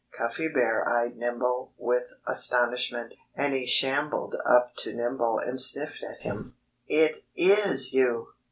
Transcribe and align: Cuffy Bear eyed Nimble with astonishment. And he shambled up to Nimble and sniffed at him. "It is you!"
Cuffy 0.17 0.47
Bear 0.47 0.83
eyed 0.89 1.15
Nimble 1.15 1.73
with 1.77 2.07
astonishment. 2.25 3.13
And 3.35 3.53
he 3.53 3.67
shambled 3.67 4.33
up 4.47 4.73
to 4.77 4.95
Nimble 4.95 5.37
and 5.37 5.61
sniffed 5.61 6.01
at 6.01 6.21
him. 6.21 6.55
"It 6.87 7.17
is 7.35 7.93
you!" 7.93 8.29